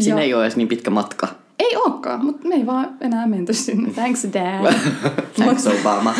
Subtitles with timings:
[0.00, 0.20] Sinne Joo.
[0.26, 1.28] ei ole edes niin pitkä matka.
[1.58, 3.90] Ei olekaan, mutta me ei vaan enää menty sinne.
[3.90, 4.74] Thanks dad.
[5.36, 6.14] Thanks Obama.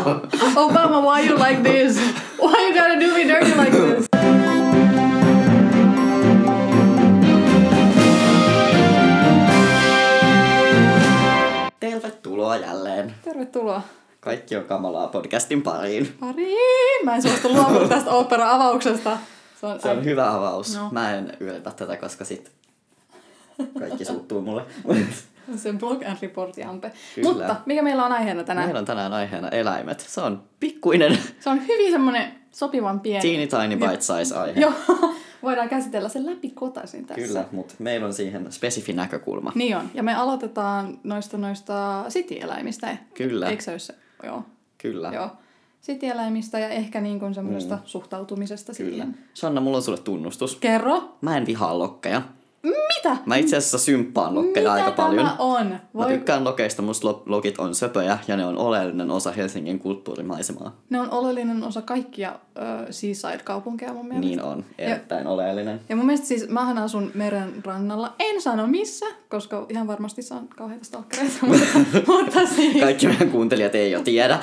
[0.56, 1.96] Obama, why you like this?
[2.42, 4.06] Why you gotta do me dirty like this?
[11.80, 13.14] Tervetuloa jälleen.
[13.24, 13.82] Tervetuloa
[14.20, 16.14] Kaikki on kamalaa podcastin pariin.
[16.20, 17.04] pariin.
[17.04, 19.18] Mä en suostu luopua tästä opera-avauksesta.
[19.60, 20.76] Se on, Se on hyvä avaus.
[20.76, 20.88] No.
[20.90, 22.50] Mä en yritä tätä, koska sit
[23.78, 24.62] kaikki suuttuu mulle.
[25.56, 26.92] se blog and report jampe.
[27.14, 27.28] Kyllä.
[27.28, 28.66] Mutta mikä meillä on aiheena tänään?
[28.66, 30.00] Meillä on tänään aiheena eläimet.
[30.00, 33.22] Se on pikkuinen Se on hyvin semmonen sopivan pieni.
[33.22, 34.60] teeny tiny bite size aihe.
[34.60, 34.72] Joo,
[35.42, 37.26] voidaan käsitellä sen läpi kotaisin tässä.
[37.26, 39.52] Kyllä, mutta meillä on siihen spesifi näkökulma.
[39.54, 39.90] Niin on.
[39.94, 42.96] Ja me aloitetaan noista noista sitieläimistä.
[43.14, 43.48] Kyllä.
[43.48, 43.94] Eikö se se?
[44.22, 44.44] Joo.
[44.78, 45.10] Kyllä.
[45.14, 45.30] Joo.
[45.80, 47.82] Sitieläimistä ja ehkä niin kuin semmoisesta mm.
[47.84, 48.90] suhtautumisesta Kyllä.
[48.90, 49.18] siihen.
[49.34, 50.56] Sanna, mulla on sulle tunnustus.
[50.56, 51.16] Kerro.
[51.20, 52.22] Mä en vihaa lokkeja.
[52.62, 53.16] Mitä?
[53.26, 55.30] Mä itse asiassa symppaan lokkeja Mitä aika tämä paljon.
[55.38, 55.66] on?
[55.68, 56.06] Mä Voi...
[56.12, 60.76] tykkään lokeista, musta lo- lokit on söpöjä ja ne on oleellinen osa Helsingin kulttuurimaisemaa.
[60.90, 64.26] Ne on oleellinen osa kaikkia ö, seaside-kaupunkeja mun mielestä.
[64.28, 65.80] Niin on, erittäin oleellinen.
[65.88, 68.14] Ja mun mielestä siis, mähän asun meren rannalla.
[68.18, 71.66] En sano missä, koska ihan varmasti saan kauheita stalkereita, mutta,
[72.06, 74.38] mutta siis Kaikki meidän kuuntelijat ei jo tiedä.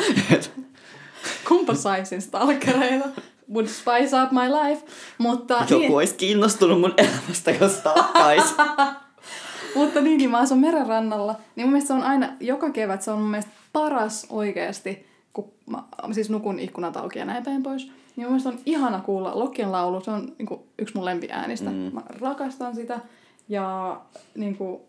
[1.48, 3.06] kumpa saisin stalkereita.
[3.54, 4.86] Would spice up my life.
[5.18, 8.56] Mutta, Joku niin, olisi kiinnostunut mun elämästä, jos takkais.
[9.76, 11.36] mutta niin, niin mä asun meren rannalla.
[11.56, 15.52] Niin mun mielestä se on aina, joka kevät se on mun mielestä paras oikeasti, kun
[15.66, 17.92] mä siis nukun ikkunat auki ja näin päin pois.
[18.16, 20.02] Niin mun mielestä on ihana kuulla Lokkien laulu.
[20.02, 21.70] Se on niin kuin, yksi mun lempiäänistä.
[21.70, 21.76] Mm.
[21.76, 23.00] Mä rakastan sitä.
[23.50, 24.00] Ja
[24.36, 24.82] niin kuin,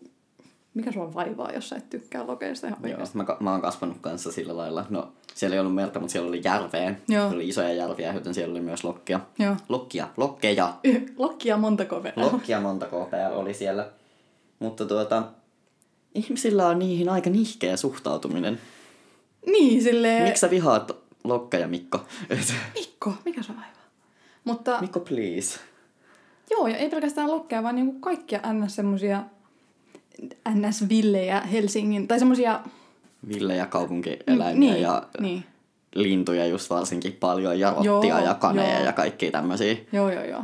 [0.73, 3.17] mikä sua vaivaa, jos sä et tykkää lokeista ihan Joo, oikeasti?
[3.17, 4.85] mä, mä oon kasvanut kanssa sillä lailla.
[4.89, 6.89] No, siellä ei ollut merta, mutta siellä oli järveä.
[6.89, 6.95] Joo.
[7.07, 9.19] Siellä oli isoja järviä, joten siellä oli myös lokkia.
[9.39, 9.55] Joo.
[9.69, 10.73] Lokkia, lokkeja.
[11.17, 12.15] Lokkia montako vielä?
[12.31, 13.89] Lokkia monta KPR oli siellä.
[14.59, 15.23] Mutta tuota,
[16.15, 18.59] ihmisillä on niihin aika nihkeä suhtautuminen.
[19.45, 20.23] Niin, silleen...
[20.23, 20.91] Miksi sä vihaat
[21.23, 22.05] lokkeja, Mikko?
[22.79, 23.71] Mikko, mikä sua vaivaa?
[24.43, 25.59] Mutta Mikko, please.
[26.49, 28.75] joo, ja ei pelkästään lokkeja, vaan niinku kaikkia ns.
[28.75, 29.23] semmosia
[30.49, 32.59] NS-villejä Helsingin, tai semmosia...
[33.27, 35.43] Ville ja kaupunkieläimiä niin, ja niin.
[35.95, 38.85] lintuja just varsinkin paljon, ja rottia Joo, ja kaneja joo.
[38.85, 39.75] ja kaikkia tämmöisiä.
[39.91, 40.43] Joo, joo, joo.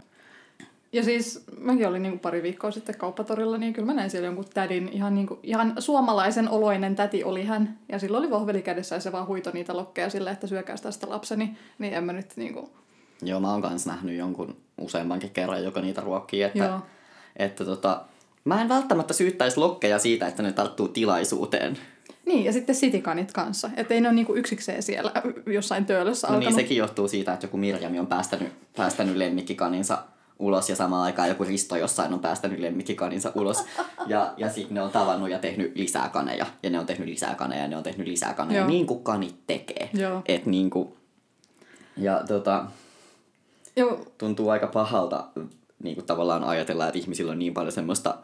[0.94, 4.46] Ja siis mäkin olin niinku pari viikkoa sitten kauppatorilla, niin kyllä mä näin siellä jonkun
[4.54, 7.78] tädin, ihan, niinku, ihan suomalaisen oloinen täti oli hän.
[7.90, 11.10] Ja sillä oli vohveli kädessä ja se vaan huito niitä lokkeja sille, että syökää tästä
[11.10, 11.58] lapseni.
[11.80, 12.70] Niin en mä nyt niinku...
[13.22, 16.80] Joo, mä oon kans nähnyt jonkun useammankin kerran, joka niitä ruokkii, että, Joo.
[17.36, 18.02] että tota,
[18.46, 21.78] mä en välttämättä syyttäisi lokkeja siitä, että ne tarttuu tilaisuuteen.
[22.28, 23.70] Niin, ja sitten sitikanit kanssa.
[23.78, 25.12] Että ei ne ole niinku yksikseen siellä
[25.46, 26.62] jossain töölössä No niin, alkanut.
[26.62, 29.98] sekin johtuu siitä, että joku Mirjami on päästänyt, päästänyt lemmikkikaninsa
[30.40, 33.66] ulos ja samaan aikaan joku Risto jossain on päästänyt lemmikkikaninsa ulos.
[34.08, 36.46] Ja, ja sitten ne on tavannut ja tehnyt lisää kaneja.
[36.64, 38.60] Ja ne on tehnyt lisää kaneja ja ne on tehnyt lisää kaneja.
[38.60, 38.68] Joo.
[38.70, 39.90] Niin kuin kanit tekee.
[39.94, 40.22] Joo.
[40.26, 40.94] Et niin kuin,
[41.98, 42.66] ja tota,
[43.76, 45.28] Joo, tuntuu aika pahalta
[45.84, 48.18] niin kuin tavallaan ajatella, että ihmisillä on niin paljon semmoista,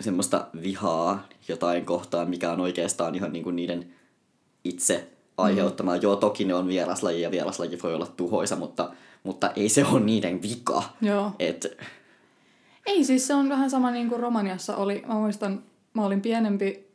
[0.00, 3.92] semmoista vihaa jotain kohtaan, mikä on oikeastaan ihan niin kuin niiden
[4.64, 5.08] itse
[5.38, 5.96] aiheuttamaa.
[5.96, 6.02] Mm.
[6.02, 8.90] Joo, toki ne on vieraslaji ja vieraslaji voi olla tuhoisa, mutta,
[9.22, 10.82] mutta ei se ole niiden vika.
[11.00, 11.32] joo.
[11.38, 11.66] Et,
[12.86, 15.02] Ei siis se on vähän sama niin kuin Romaniassa oli.
[15.06, 15.62] Mä muistan,
[15.94, 16.86] mä olin pienempi,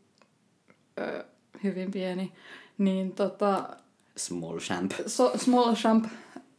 [1.00, 1.25] ö,
[1.63, 2.31] hyvin pieni,
[2.78, 3.69] niin tota,
[4.17, 4.91] small champ.
[5.07, 6.06] so, Small Champ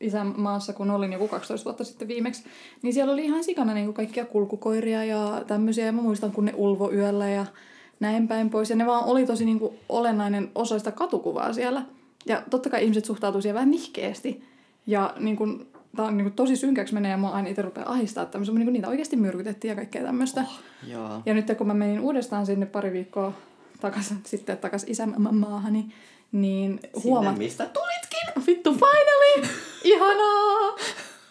[0.02, 2.44] isänmaassa, kun olin joku 12 vuotta sitten viimeksi,
[2.82, 5.86] niin siellä oli ihan sikana niin kuin kaikkia kulkukoiria ja tämmöisiä.
[5.86, 7.46] Ja mä muistan, kun ne ulvo yöllä ja
[8.00, 8.70] näin päin pois.
[8.70, 11.82] Ja ne vaan oli tosi niin kuin olennainen osa sitä katukuvaa siellä.
[12.26, 14.44] Ja totta kai ihmiset suhtautuu siihen vähän nihkeästi.
[14.86, 17.92] Ja niin kuin, tää on niin kuin tosi synkäksi menee ja mua aina itse rupeaa
[17.92, 20.40] ahistaa, että niin kuin niitä oikeasti myrkytettiin ja kaikkea tämmöistä.
[20.40, 21.22] Oh.
[21.26, 23.32] Ja nyt kun mä menin uudestaan sinne pari viikkoa
[23.80, 25.86] takaisin, sitten takaisin isänmaahani,
[26.32, 28.46] niin huomasin, mistä tulitkin.
[28.46, 29.48] Vittu, finally!
[29.84, 30.76] Ihanaa!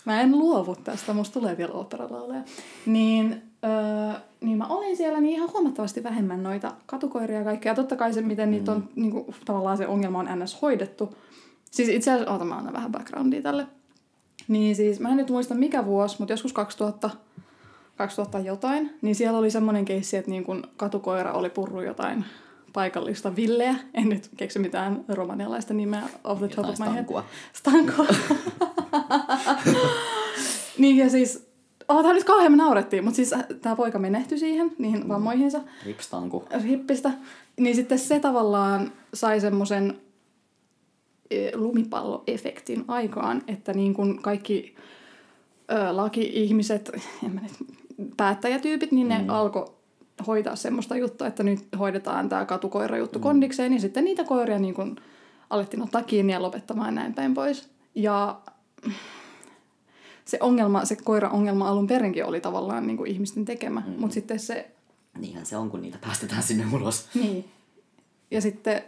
[0.05, 2.41] Mä en luovu tästä, musta tulee vielä operalauleja.
[2.85, 7.71] Niin, öö, niin mä olin siellä niin ihan huomattavasti vähemmän noita katukoiria ja kaikkea.
[7.71, 10.61] Ja totta kai se, miten niitä on, niin kuin, tavallaan se ongelma on ns.
[10.61, 11.15] hoidettu.
[11.71, 13.67] Siis itse asiassa, oota mä annan vähän backgroundia tälle.
[14.47, 17.09] Niin siis, mä en nyt muista mikä vuosi, mutta joskus 2000,
[17.97, 22.25] 2000 jotain, niin siellä oli semmoinen keissi, että niin kun katukoira oli purru jotain
[22.73, 23.75] paikallista villeä.
[23.93, 27.23] En nyt keksi mitään romanialaista nimeä off the top Jotain of my head.
[27.53, 28.07] stankua.
[30.77, 31.49] Niin ja siis,
[31.87, 36.43] oh, tää nyt kauhean me naurettiin, mutta siis tämä poika menehtyi siihen, niihin vammoihinsa Ripstanku.
[36.63, 37.11] hippistä.
[37.59, 40.01] Niin sitten se tavallaan sai semmoisen
[41.31, 44.75] eh, lumipalloefektin aikaan, että niin kuin kaikki
[45.71, 46.91] ö, laki-ihmiset,
[47.25, 47.53] en mä nyt
[48.17, 49.29] päättäjätyypit, niin ne mm.
[49.29, 49.65] alkoi
[50.27, 53.23] hoitaa semmoista juttua, että nyt hoidetaan tämä katukoira-juttu mm.
[53.23, 54.95] kondikseen, niin sitten niitä koiria niin kun
[55.49, 57.69] alettiin ottaa kiinni ja lopettamaan näin päin pois.
[57.95, 58.41] Ja
[60.25, 63.93] se ongelma, se koira-ongelma alun perinkin oli tavallaan niin kuin ihmisten tekemä, mm.
[63.97, 64.71] mutta sitten se...
[65.17, 67.09] Niinhän se on, kun niitä päästetään sinne ulos.
[67.13, 67.45] Niin.
[68.31, 68.83] Ja sitten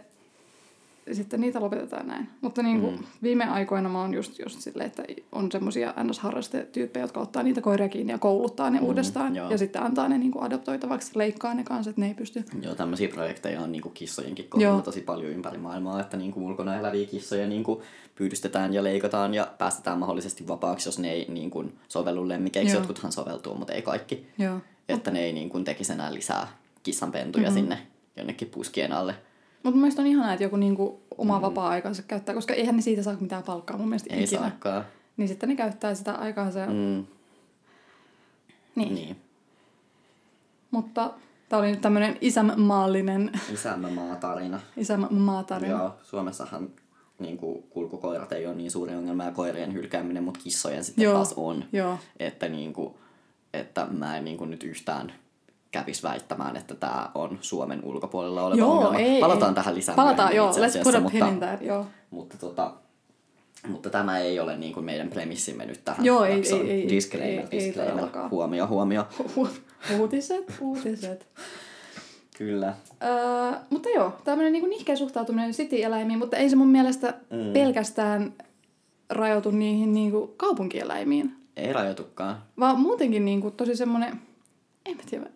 [1.12, 2.28] sitten niitä lopetetaan näin.
[2.40, 3.04] Mutta niin kuin mm.
[3.22, 5.02] viime aikoina mä oon just, just silleen, että
[5.32, 9.36] on semmoisia NS-harrastetyyppejä, jotka ottaa niitä koiria kiinni ja kouluttaa ne mm, uudestaan.
[9.36, 9.50] Joo.
[9.50, 12.44] Ja sitten antaa ne niin kuin adoptoitavaksi, leikkaa ne kanssa, että ne ei pysty.
[12.62, 16.46] Joo, tämmöisiä projekteja on niin kuin kissojenkin kohdalla tosi paljon ympäri maailmaa, että niin kuin
[16.46, 17.82] ulkona eläviä kissoja niin kuin
[18.14, 22.74] pyydystetään ja leikataan ja päästetään mahdollisesti vapaaksi, jos ne ei niin kuin sovellu lemmikeiksi.
[22.74, 22.80] Joo.
[22.80, 24.26] Jotkuthan soveltuu, mutta ei kaikki.
[24.38, 24.60] Joo.
[24.88, 26.46] Että ne ei niin kuin tekisi enää lisää
[26.82, 27.60] kissanpentuja mm-hmm.
[27.60, 27.78] sinne
[28.16, 29.14] jonnekin puskien alle.
[29.64, 31.42] Mutta mun on ihanaa, että joku niinku oma mm.
[31.42, 34.40] vapaa-aikansa käyttää, koska eihän ne siitä saa mitään palkkaa mun mielestä Ei ikinä.
[34.40, 34.84] saakaan.
[35.16, 36.58] Niin sitten ne käyttää sitä aikaansa.
[36.58, 36.66] Ja...
[36.66, 37.06] Mm.
[38.74, 38.94] Niin.
[38.94, 39.16] Niin.
[40.70, 41.14] Mutta
[41.48, 44.60] tämä oli nyt tämmöinen isämaallinen Isämmämaa-tarina.
[44.76, 45.78] isämaatarina.
[45.78, 46.68] Joo, Suomessahan
[47.18, 51.14] niin kuin, kulkukoirat ei ole niin suuri ongelma ja koirien hylkääminen, mutta kissojen sitten Joo.
[51.14, 51.64] taas on.
[51.72, 51.98] Joo.
[52.18, 52.94] Että, niin kuin,
[53.52, 55.12] että mä en niin kuin, nyt yhtään
[55.74, 58.98] kävis väittämään, että tämä on Suomen ulkopuolella oleva Joo, ongelma.
[58.98, 59.54] ei, Palataan ei.
[59.54, 60.50] tähän lisää Palataan, joo.
[60.52, 61.86] Let's put a mutta, that, joo.
[62.10, 62.72] mutta, tota,
[63.68, 67.30] mutta tämä ei ole niin kuin meidän premissimme nyt tähän Joo, ei- ei- ei- disclaimer,
[67.30, 67.92] ei- ei disclaimer.
[67.94, 68.30] todellakaan.
[68.30, 69.06] huomio, huomio.
[69.36, 69.48] Hu-
[69.98, 71.26] uutiset, uutiset.
[72.38, 72.74] Kyllä.
[73.02, 77.52] Öö, mutta joo, tämmöinen niinku nihkeä suhtautuminen city-eläimiin, mutta ei se mun mielestä mm.
[77.52, 78.32] pelkästään
[79.10, 82.42] rajoitu niihin niinku kaupunkieläimiin, Ei rajoitukaan.
[82.60, 84.20] vaan muutenkin niinku tosi semmoinen,
[84.86, 85.26] en mä tiedä,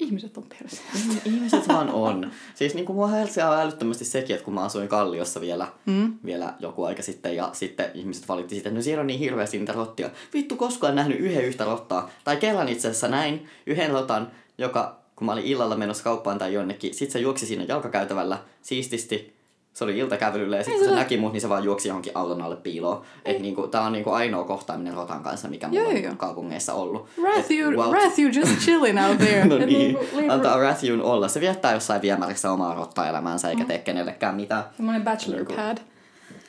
[0.00, 0.80] ihmiset on perse.
[1.24, 2.30] Ihmiset vaan on.
[2.54, 6.14] Siis niin kuin mua aivan älyttömästi sekin, että kun mä asuin Kalliossa vielä, Mm.
[6.24, 9.58] vielä joku aika sitten ja sitten ihmiset valitti siitä, että no siellä on niin hirveästi
[9.58, 10.10] niitä rottia.
[10.34, 12.10] Vittu koskaan nähnyt yhden yhtä rottaa.
[12.24, 16.52] Tai kerran itse asiassa näin yhden rotan, joka kun mä olin illalla menossa kauppaan tai
[16.54, 19.39] jonnekin, sit se juoksi siinä jalkakäytävällä siististi.
[19.80, 22.42] Se oli iltakävelyllä ja sitten se se- näki mut, niin se vaan juoksi johonkin auton
[22.42, 23.02] alle piiloon.
[23.24, 26.14] Et niinku, tää on niinku ainoa kohtaaminen rotan kanssa, mikä mulla Joo, on joo.
[26.16, 27.06] kaupungeissa ollut.
[27.22, 29.44] Ratthew, Et Walt- Ratthew just chilling out there.
[29.44, 31.28] No niin, niinku, antaa Rathun olla.
[31.28, 34.64] Se viettää jossain viemärissä omaa rottaelämäänsä eikä tee kenellekään mitään.
[34.76, 35.78] Semmoinen bachelor Niinku- pad.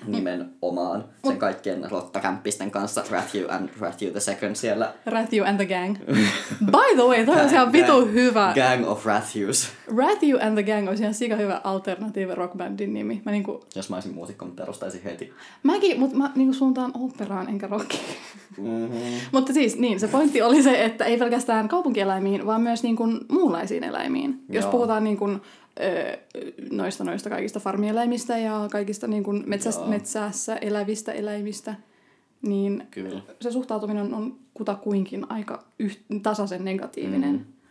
[0.08, 3.04] Nimenomaan sen kaikkien rottakämppisten kanssa.
[3.12, 4.94] Rathew and Rathew the second siellä.
[5.06, 5.98] Ratthew and the gang.
[6.76, 8.54] By the way, toi on ihan vitu hyvä.
[8.56, 9.70] Gang of Rathews.
[9.98, 13.22] Ratthew and the gang olisi ihan sika hyvä alternative rockbandin nimi.
[13.26, 15.34] Mä niinku, Jos mä olisin muusikko, mä perustaisin heti.
[15.64, 18.04] mäkin, mutta mä niinku suuntaan operaan enkä rockiin.
[18.58, 19.00] Mm-hmm.
[19.32, 23.20] Mutta siis niin, se pointti oli se, että ei pelkästään kaupunkieläimiin, vaan myös niin kuin
[23.32, 24.44] muunlaisiin eläimiin.
[24.50, 24.72] Jos Joo.
[24.72, 25.42] puhutaan niin kuin,
[26.72, 29.88] noista, noista kaikista farmieläimistä ja kaikista niin kuin metsäs, Joo.
[29.88, 31.76] metsässä elävistä eläimistä,
[32.42, 33.22] niin Kyllä.
[33.42, 37.34] se suhtautuminen on, kutakuinkin aika yht, tasaisen negatiivinen.
[37.34, 37.62] Mm.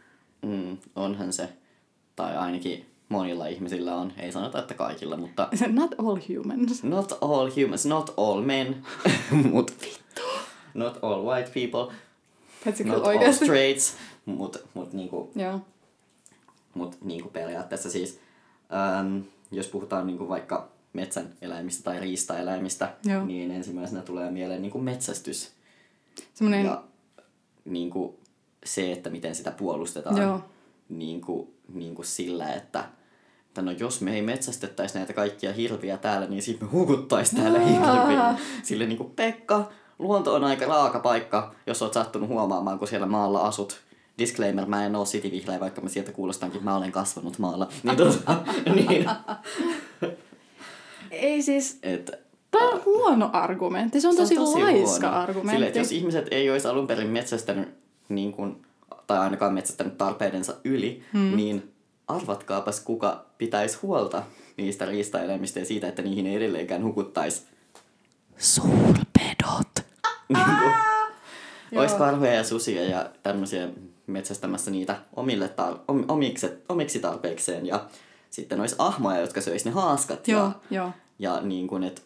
[0.43, 1.49] Mm, onhan se.
[2.17, 4.13] Tai ainakin monilla ihmisillä on.
[4.19, 5.49] Ei sanota, että kaikilla, mutta.
[5.69, 6.83] Not all humans.
[6.83, 8.77] not all humans, not all men.
[9.53, 10.23] Mut vittu.
[10.75, 11.95] Not all white people.
[12.65, 13.97] Paitsi Not all straights.
[14.27, 15.61] Mut, mut niinku Joo.
[16.81, 18.21] Mutta niinku periaatteessa siis,
[19.01, 23.25] äm, jos puhutaan niinku vaikka metsän eläimistä tai riistaeläimistä, Joo.
[23.25, 25.51] niin ensimmäisenä tulee mieleen niinku metsästys.
[26.35, 26.83] Semmoinen, Ja
[27.65, 28.19] niinku
[28.65, 30.41] se, että miten sitä puolustetaan Joo.
[30.89, 32.85] Niinku, niinku sillä, että,
[33.47, 37.59] että no jos me ei metsästettäisi näitä kaikkia hirviä täällä, niin sitten me hukuttaisi täällä
[37.59, 38.35] hirviä.
[38.63, 43.41] Sille niinku Pekka, luonto on aika raaka paikka, jos oot sattunut huomaamaan, kun siellä maalla
[43.41, 43.81] asut.
[44.21, 47.69] Disclaimer, mä en oo cityvihreä, vaikka mä sieltä kuulostankin, mä olen kasvanut maalla.
[47.83, 48.37] Niin, tota,
[48.77, 49.11] niin
[51.11, 52.11] ei siis, et,
[52.51, 54.01] tämä on huono argumentti.
[54.01, 55.23] Se on tosi, laiska huono.
[55.23, 55.53] argumentti.
[55.53, 57.69] Sille, että jos ihmiset ei olisi alun perin metsästänyt,
[58.09, 58.63] niin kuin,
[59.07, 61.37] tai ainakaan metsästänyt tarpeidensa yli, hmm.
[61.37, 61.73] niin
[62.09, 64.23] arvatkaapas kuka pitäisi huolta
[64.57, 67.43] niistä riistaeläimistä ja siitä, että niihin ei edelleenkään hukuttaisi.
[68.37, 69.87] Suurpedot!
[71.71, 73.69] niin Olisi karhuja ja susia ja tämmöisiä
[74.11, 77.67] metsästämässä niitä omille tar- om- omikset, omiksi tarpeikseen.
[77.67, 77.85] Ja
[78.31, 80.29] sitten olisi ahmoja, jotka söisi ne haaskat.
[80.29, 80.91] Joo, ja, joo.
[81.19, 82.03] ja niin kuin, että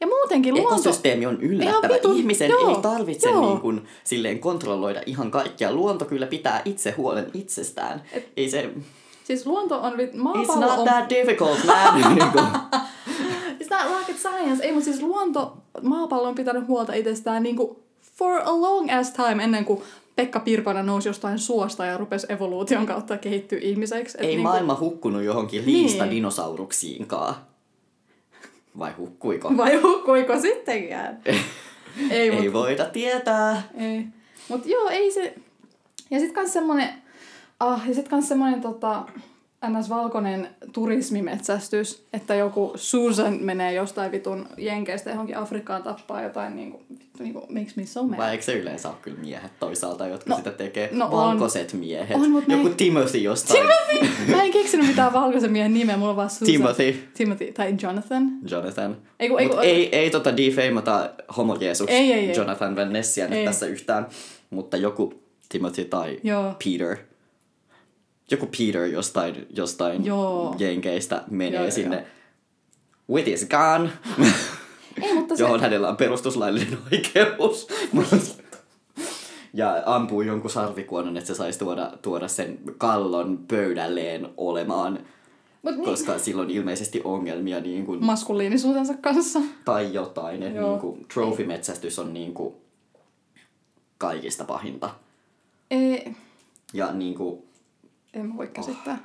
[0.00, 0.74] Ja muutenkin luonto...
[0.74, 1.94] Ekosysteemi on yllättävä.
[1.94, 3.40] Vitun- Ihmisen joo, ei tarvitse joo.
[3.48, 5.72] niin kuin, silleen kontrolloida ihan kaikkea.
[5.72, 8.02] Luonto kyllä pitää itse huolen itsestään.
[8.12, 8.70] Et- ei se,
[9.24, 9.92] Siis luonto on...
[9.92, 10.86] it's not on...
[10.86, 11.94] that difficult, man.
[12.14, 12.44] niin kuin,
[13.60, 14.64] It's not rocket science.
[14.64, 17.82] Ei, mutta siis luonto, maapallo on pitänyt huolta itsestään niinku
[18.16, 19.82] for a long ass time ennen kuin
[20.18, 24.18] Pekka Pirkonen nousi jostain suosta ja rupesi evoluution kautta kehittyä ihmiseksi.
[24.18, 25.82] Et ei niinku, maailma hukkunut johonkin Niin.
[25.86, 27.34] liista dinosauruksiinkaan.
[28.78, 29.56] Vai hukkuiko?
[29.56, 31.20] Vai hukkuiko sittenkään?
[32.10, 33.62] ei, ei mut, voida tietää.
[33.76, 34.04] ei.
[34.48, 35.34] Mut joo, ei se...
[36.10, 36.88] Ja sit kans semmonen,
[37.60, 39.06] ah, ja sit kans semmonen tota,
[39.66, 39.88] ns.
[39.90, 47.22] valkoinen turismimetsästys, että joku Susan menee jostain vitun jenkeistä johonkin Afrikkaan tappaa jotain niinku, vittu
[47.22, 48.18] niinku, makes me so mad.
[48.18, 50.88] Vai eikö se yleensä ole kyllä miehet toisaalta, jotka No, sitä tekee?
[50.92, 51.10] no on.
[51.10, 52.16] Valkoiset miehet.
[52.16, 53.66] On, mut ne Joku ei- Timothy jostain.
[54.30, 56.46] Mä en keksinyt mitään valkoisen miehen nimeä, mulla on vaan Susan.
[56.46, 56.94] Timothy.
[57.14, 58.22] Timothy, tai Jonathan.
[58.50, 58.96] Jonathan.
[59.20, 62.36] Ei, kun- ei, Mut ei, ei tota defamata homo Jeesus Ei, ei, ei.
[62.36, 64.06] Jonathan Van Nessiä nyt tässä yhtään,
[64.50, 65.14] mutta joku
[65.48, 66.54] Timothy tai Joo.
[66.64, 66.96] Peter.
[68.30, 70.54] Joku Peter jostain, jostain Joo.
[70.58, 72.06] jenkeistä menee Joo, joo, sinne
[73.10, 73.90] with his gun,
[75.02, 75.42] Ei, mutta se...
[75.42, 77.68] johon hänellä on perustuslaillinen oikeus.
[79.54, 84.98] ja ampuu jonkun sarvikuonon, että se saisi tuoda, tuoda sen kallon pöydälleen olemaan,
[85.62, 89.40] Mut niin, koska sillä on ilmeisesti ongelmia niin kuin maskuliinisuutensa kanssa.
[89.64, 90.42] tai jotain.
[90.42, 90.70] Että Joo.
[90.70, 92.56] niinku, trophy-metsästys on niinku
[93.98, 94.90] kaikista pahinta.
[95.70, 96.14] Ei,
[96.72, 97.47] Ja niinku,
[98.20, 98.98] en mä voi käsittää.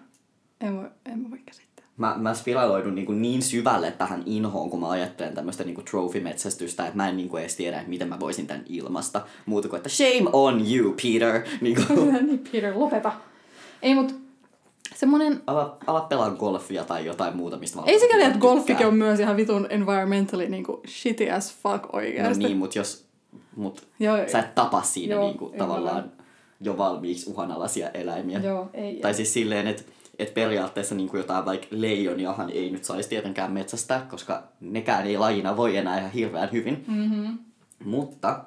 [0.61, 1.85] En, voi, en mä voi käsittää.
[1.97, 6.97] mä, mä spiraloidun niinku niin syvälle tähän inhoon, kun mä ajattelen tämmöistä niinku trophy-metsästystä, että
[6.97, 9.21] mä en niinku edes tiedä, että miten mä voisin tämän ilmasta.
[9.45, 11.41] Muuta kuin, että shame on you, Peter.
[11.61, 11.81] Niinku,
[12.27, 13.11] niin, Peter, lopeta.
[13.81, 14.15] Ei, mut
[14.95, 15.41] semmonen...
[15.47, 19.19] ala, ala pelaa golfia tai jotain muuta, mistä mä Ei sikäli, että golfikin on myös
[19.19, 22.43] ihan vitun environmentally niinku shitty as fuck No oikeasti.
[22.43, 23.05] niin, mut jos...
[23.55, 25.67] Mut Joo, sä et tapa siinä Joo, niinku, ymmärrän.
[25.67, 26.11] tavallaan
[26.63, 28.39] jo valmiiksi uhanalaisia eläimiä.
[28.39, 28.95] Joo, ei.
[28.95, 29.83] Tai siis silleen, että
[30.19, 35.57] et periaatteessa niin jotain vaikka leijoniahan ei nyt saisi tietenkään metsästää, koska nekään ei lajina
[35.57, 36.85] voi enää ihan hirveän hyvin.
[36.87, 37.37] Mm-hmm.
[37.85, 38.39] Mutta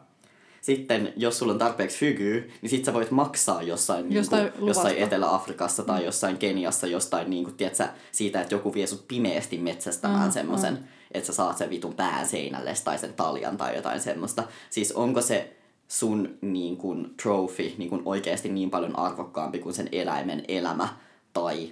[0.60, 4.82] sitten, jos sulla on tarpeeksi fygyy, niin sit sä voit maksaa jossain, Jostain niinku, luvasta.
[4.82, 10.28] jossain Etelä-Afrikassa tai jossain Keniassa jostain niinku, tiedätkö, siitä, että joku vie sut pimeästi metsästämään
[10.28, 14.44] Mm, semmoisen, että sä saat sen vitun pään seinälle tai sen taljan tai jotain semmoista.
[14.70, 15.56] Siis onko se
[15.88, 20.88] sun niin kuin, trophy niin kuin oikeasti niin paljon arvokkaampi kuin sen eläimen elämä
[21.32, 21.70] tai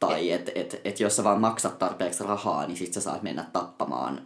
[0.00, 3.44] tai että et, et jos sä vaan maksat tarpeeksi rahaa, niin sit sä saat mennä
[3.52, 4.22] tappamaan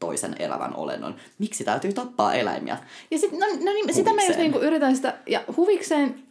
[0.00, 1.14] toisen elävän olennon.
[1.38, 2.78] Miksi täytyy tappaa eläimiä?
[3.10, 6.22] Ja sit, no, no niin, sitä mä just niinku yritän sitä, ja huvikseen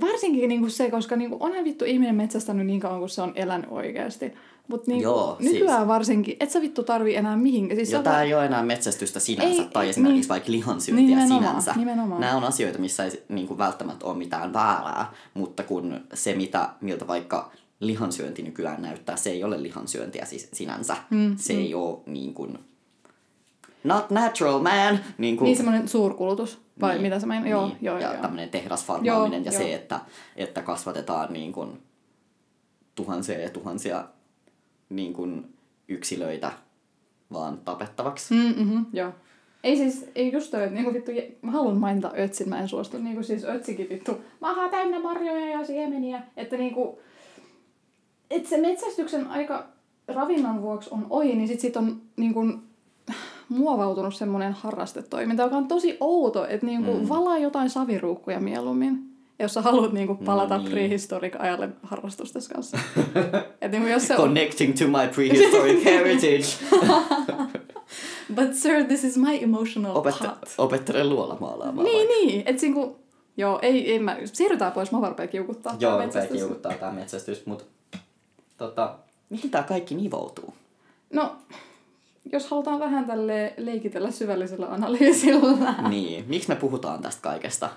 [0.00, 3.70] varsinkin niinku se, koska niinku onhan vittu ihminen metsästänyt niin kauan, kuin se on elänyt
[3.70, 4.32] oikeasti.
[4.70, 5.88] Mutta niinku, Joo, nykyään siis.
[5.88, 7.76] varsinkin, et sä vittu tarvii enää mihinkään.
[7.76, 10.20] Siis se Ja on tämä vaan- ei ole enää metsästystä sinänsä Ei, tai ei, esimerkiksi
[10.20, 10.28] niin.
[10.28, 11.72] vaikka lihansyöntiä Nimenomaan, sinänsä.
[11.76, 12.20] nimenomaan.
[12.20, 16.68] Nämä on asioita, missä ei niin kuin, välttämättä ole mitään väärää, mutta kun se, mitä,
[16.80, 17.50] miltä vaikka
[17.80, 20.96] lihansyönti nykyään näyttää, se ei ole lihansyöntiä siis sinänsä.
[21.10, 22.58] Mm, se ei ole niin kuin,
[23.84, 25.00] not natural man.
[25.18, 27.50] Niin, kuin, Niin semmoinen suurkulutus, vai Niin, mitä sä meinaat?
[27.50, 28.22] Joo, niin, joo, ja joo.
[28.22, 29.76] tämmöinen tehdasfarmaaminen ja Joo, se, joo.
[29.76, 30.00] että,
[30.36, 31.82] että kasvatetaan niin kuin
[32.94, 34.04] tuhansia ja tuhansia
[34.90, 35.54] niin kuin
[35.88, 36.52] yksilöitä
[37.32, 38.34] vaan tapettavaksi.
[38.34, 39.12] Mm, mm-hmm, joo.
[39.64, 41.10] Ei siis, ei just toi, että niinku vittu,
[41.42, 45.64] mä haluan mainita Ötsin, mä en suostu, niinku siis Ötsikin vittu, maha täynnä marjoja ja
[45.64, 46.98] siemeniä, että niinku,
[48.30, 49.66] että se metsästyksen aika
[50.08, 52.40] ravinnon vuoksi on ohi, niin sit sit on niinku
[53.48, 57.08] muovautunut semmoinen harrastetoiminta, joka on tosi outo, että niinku mm.
[57.08, 59.09] valaa jotain saviruukkuja mieluummin.
[59.40, 60.70] Jos sä haluat niinku palata niin.
[60.70, 62.78] prehistoric-ajalle harrastustes kanssa.
[63.60, 66.46] Et niinku jos se Connecting to my prehistoric heritage.
[68.34, 70.54] But sir, this is my emotional Opette- part.
[70.58, 72.26] opettele luolamaalaamaan Niin, vaikka.
[72.26, 72.42] niin.
[72.46, 72.96] Et niinku,
[73.36, 75.76] joo, ei, ei mä, siirrytään pois, mä varpeen kiukuttaa.
[75.80, 77.64] Joo, rupeaa kiukuttaa tää metsästys, mutta
[78.56, 78.94] tota,
[79.30, 80.54] mihin tää kaikki nivoutuu?
[81.12, 81.36] No,
[82.32, 85.74] jos halutaan vähän tälle leikitellä syvällisellä analyysillä.
[85.88, 87.68] niin, miksi me puhutaan tästä kaikesta?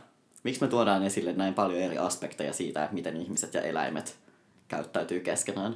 [0.44, 4.18] Miksi me tuodaan esille näin paljon eri aspekteja siitä, että miten ihmiset ja eläimet
[4.68, 5.76] käyttäytyy keskenään?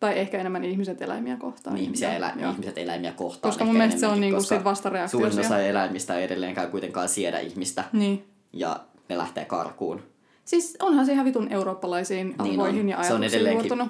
[0.00, 1.74] Tai ehkä enemmän ihmiset eläimiä kohtaan.
[1.74, 2.52] Niin, ihmisiä elä, joo.
[2.52, 3.50] ihmiset eläimiä kohtaan.
[3.52, 7.38] Koska mun mielestä se on niinku sit vastareaktio Suurin osa eläimistä ei edelleenkään kuitenkaan siedä
[7.38, 8.24] ihmistä Niin.
[8.52, 10.02] ja ne lähtee karkuun.
[10.44, 12.88] Siis onhan se ihan vitun eurooppalaisiin Niin arvoihin on.
[12.88, 13.88] ja Se on ajatuksiin edelleenkin- juurtunut.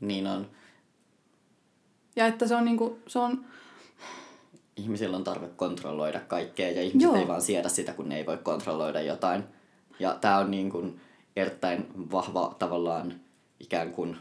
[0.00, 0.46] Niin on.
[2.16, 3.44] Ja että se on niinku, se on,
[4.76, 7.16] Ihmisillä on tarve kontrolloida kaikkea ja ihmiset Joo.
[7.16, 9.44] ei vaan siedä sitä, kun ne ei voi kontrolloida jotain.
[9.98, 11.00] Ja tää on niin kuin
[11.36, 13.14] erittäin vahva tavallaan
[13.60, 14.16] ikään kuin...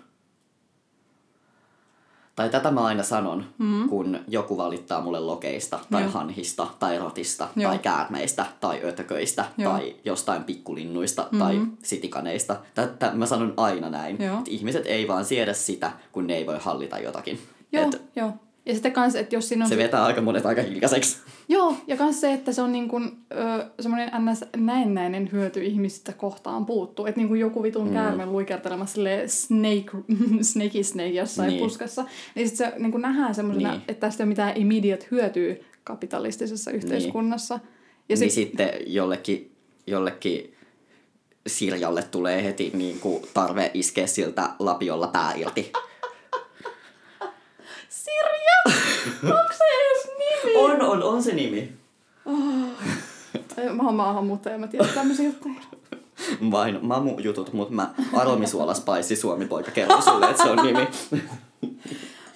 [2.36, 3.90] Tai tätä mä aina sanon, mm.
[3.90, 6.12] kun joku valittaa mulle lokeista, tai Joo.
[6.12, 7.70] hanhista, tai rotista, Joo.
[7.70, 9.72] tai käärmeistä, tai ötököistä, Joo.
[9.72, 11.40] tai jostain pikkulinnuista, mm-hmm.
[11.40, 12.56] tai sitikaneista.
[12.74, 14.18] Tätä mä sanon aina näin.
[14.20, 14.38] Joo.
[14.38, 17.40] Että ihmiset ei vaan siedä sitä, kun ne ei voi hallita jotakin.
[17.72, 18.32] joo, Et joo.
[18.66, 21.18] Ja sitten kans, että jos siinä on se vetää aika monet aika hiljaiseksi.
[21.50, 24.46] Joo, ja myös se, että se on niin kuin, ö, semmoinen ns.
[24.56, 27.06] näennäinen hyöty ihmistä kohtaan puuttuu.
[27.06, 27.94] Että niin kuin joku vitun mm.
[27.94, 29.92] käärme luikertelemassa silleen snake,
[30.52, 31.58] snakey snake jossain Niin.
[31.58, 31.66] niin.
[31.70, 32.06] puskassa.
[32.36, 33.80] Niin sit se niin kuin nähdään semmoisena, Niin.
[33.80, 33.86] niin.
[33.88, 37.54] että tästä ei ole mitään immediate hyötyä kapitalistisessa yhteiskunnassa.
[37.54, 37.60] Ja
[38.10, 39.52] Ja sit, niin sitten jollekin,
[39.88, 40.54] jollekin
[41.48, 45.72] Sirjalle tulee heti niin kuin, tarve iskeä siltä lapiolla pää irti.
[49.24, 50.56] Onko se edes nimi?
[50.56, 51.72] On, on, on se nimi.
[53.58, 55.56] Ei, Mä oon maahanmuuttaja, mä tiedän tämmöisiä juttuja.
[56.52, 60.88] Vain mamu-jutut, mutta mä aromisuola Spicy Suomi-poika kerron sulle, että se on nimi.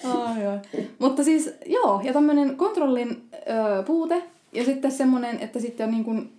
[0.04, 0.60] Ai, ai.
[1.00, 6.04] Mutta siis, joo, ja tämmöinen kontrollin ö, puute, ja sitten semmoinen, että sitten on niin
[6.04, 6.32] kuin,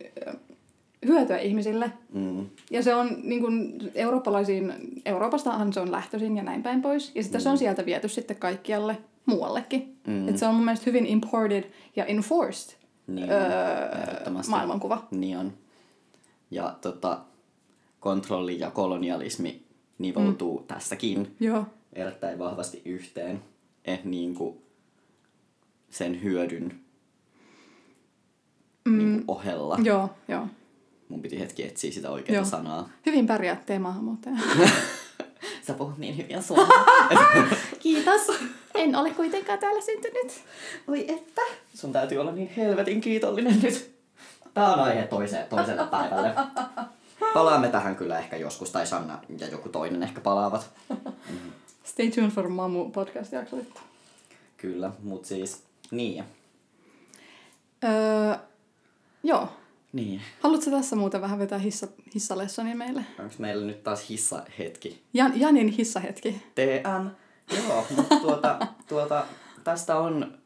[1.07, 1.93] hyötyä ihmisille.
[2.13, 2.47] Mm.
[2.71, 4.73] Ja se on niin kuin eurooppalaisiin,
[5.05, 7.13] Euroopastahan se on lähtöisin ja näin päin pois.
[7.15, 7.43] Ja sitten mm.
[7.43, 10.01] se on sieltä viety sitten kaikkialle muuallekin.
[10.07, 10.29] Mm.
[10.29, 11.65] Et se on mun mielestä hyvin imported
[11.97, 15.07] ja enforced Niin, öö, maailmankuva.
[15.11, 15.53] Niin on.
[16.51, 17.21] Ja tota,
[18.01, 19.63] kontrolli ja kolonialismi
[19.99, 20.67] nivoutuu mm.
[20.67, 21.67] tässäkin Joo.
[21.93, 23.43] erittäin vahvasti yhteen.
[23.85, 24.59] Eh, niin kuin
[25.91, 26.81] sen hyödyn
[28.85, 28.99] mm.
[28.99, 29.79] niin kuin ohella.
[29.83, 30.47] Joo, joo.
[31.09, 32.89] Mun piti hetki etsiä sitä oikeaa sanaa.
[33.07, 33.27] Hyvin
[33.67, 34.37] tee maahanmuuttaja.
[35.69, 36.85] Sä puhut niin hyvin suomea.
[37.81, 38.21] Kiitos.
[38.75, 40.45] En ole kuitenkaan täällä syntynyt.
[40.89, 41.43] Oi että.
[41.75, 43.95] Sun täytyy olla niin helvetin kiitollinen nyt.
[44.55, 46.35] Tää on aihe toiselle, toiselle päivälle.
[47.35, 50.71] Palaamme tähän kyllä ehkä joskus, tai Sanna ja joku toinen ehkä palaavat.
[51.85, 53.83] Stay tuned for Mamu podcast jakso sitten.
[54.57, 56.25] Kyllä, mut siis, niin.
[57.85, 58.35] Öö,
[59.23, 59.49] joo.
[59.93, 60.21] Niin.
[60.41, 63.05] Haluatko tässä muuten vähän vetää hissa, hissalessoni meille?
[63.19, 65.03] Onko meillä nyt taas hissa hetki?
[65.15, 66.43] Jan, Janin hissahetki.
[66.55, 67.07] TM.
[67.57, 69.25] Joo, mutta tuota, tuota,
[69.65, 70.39] tästä on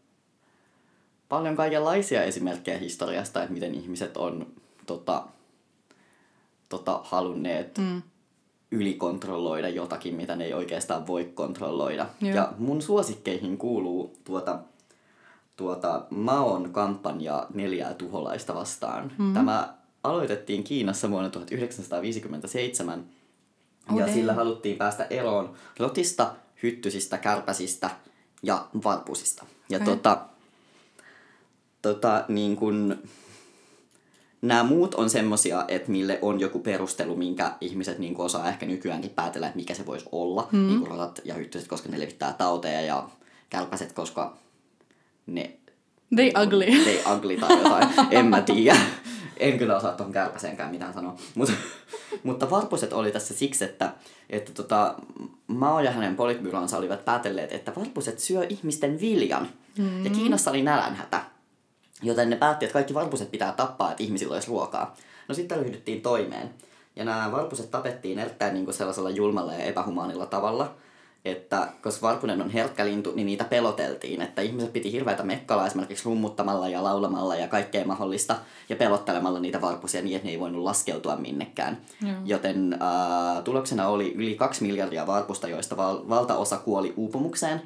[1.29, 4.47] paljon kaikenlaisia esimerkkejä historiasta, että miten ihmiset on
[4.87, 5.27] tota,
[6.69, 8.03] tota, halunneet Mm.
[8.71, 12.07] ylikontrolloida jotakin, mitä ne ei oikeastaan voi kontrolloida.
[12.21, 12.37] Joo.
[12.37, 14.59] Ja mun suosikkeihin kuuluu tuota,
[15.63, 19.13] tuota Maon kampanja neljää tuholaista vastaan.
[19.19, 19.35] Mm.
[19.35, 23.05] Tämä aloitettiin Kiinassa vuonna 1957
[23.93, 27.91] Oh, ja sillä haluttiin päästä eroon rotista, hyttysistä, kärpäsistä
[28.43, 29.45] ja varpusista.
[29.69, 29.87] Ja Okei.
[29.87, 30.19] tota,
[31.83, 32.99] tota, niin kun,
[34.43, 39.11] nämä muut on semmosia, että mille on joku perustelu, minkä ihmiset niin osaa ehkä nykyäänkin
[39.11, 40.49] päätellä, että mikä se voisi olla.
[40.53, 40.67] Mm.
[40.67, 43.09] Niin kuin rotat ja hyttyset, koska ne levittää tauteja ja
[43.51, 44.37] kärpäset, koska
[45.27, 45.59] ne
[46.17, 46.65] They ugly.
[46.65, 48.77] They ugly tai jotain, en mä tiedä.
[49.37, 51.17] En kyllä osaa tuohon kärpäseenkään mitään sanoa.
[51.35, 51.53] Mut,
[52.23, 53.93] mutta varpuset oli tässä siksi, että,
[54.31, 54.95] että tota,
[55.47, 59.49] Mao ja hänen politbyronsa olivat päätelleet, että varpuset syö ihmisten viljan.
[59.79, 60.05] Mm.
[60.05, 61.21] Ja Kiinassa oli nälänhätä.
[62.03, 64.97] Joten ne päätti, että kaikki varpuset pitää tappaa, että ihmisillä olisi ruokaa.
[65.29, 66.51] No sitten ryhdyttiin toimeen.
[66.97, 70.75] Ja nämä varpuset tapettiin erittäin niin kuin sellaisella julmalla ja epähumaanilla tavalla,
[71.25, 74.23] että koska varpunen on herkkä lintu, niin niitä peloteltiin.
[74.23, 78.37] Että ihmiset piti hirveätä mekkalaa esimerkiksi rummuttamalla ja laulamalla ja kaikkea mahdollista
[78.69, 81.79] ja pelottelemalla niitä varpusia niin, että ne ei voinut laskeutua minnekään.
[82.01, 82.17] Joo.
[82.25, 87.63] Joten äh, tuloksena oli yli kaksi miljardia varpusta, joista val- valtaosa kuoli uupumukseen.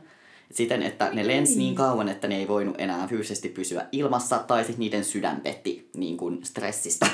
[0.52, 4.64] Siten, että ne lensi niin kauan, että ne ei voinut enää fyysisesti pysyä ilmassa, tai
[4.64, 7.06] sitten niiden sydän petti niin kuin stressistä.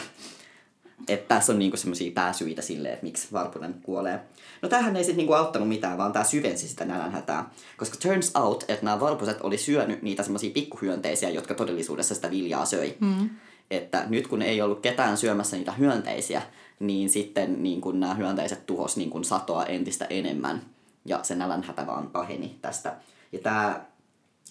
[1.08, 4.20] Että tässä on niinku semmoisia pääsyitä sille, että miksi varpunen kuolee.
[4.62, 7.50] No tämähän ei sitten niinku auttanut mitään, vaan tämä syvensi sitä nälänhätää.
[7.76, 12.64] Koska turns out, että nämä varpuset oli syönyt niitä semmoisia pikkuhyönteisiä, jotka todellisuudessa sitä viljaa
[12.64, 12.96] söi.
[13.00, 13.30] Mm.
[13.70, 16.42] Että nyt kun ei ollut ketään syömässä niitä hyönteisiä,
[16.80, 20.62] niin sitten niin kun nämä hyönteiset tuhos niin kun satoa entistä enemmän.
[21.04, 22.96] Ja se nälänhätä vaan paheni tästä.
[23.32, 23.80] Ja tämä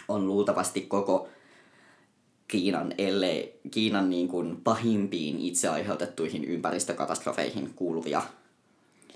[0.08, 1.28] on luultavasti koko
[2.52, 8.22] Kiinan, ellei Kiinan niin kuin pahimpiin itse aiheutettuihin ympäristökatastrofeihin kuuluvia,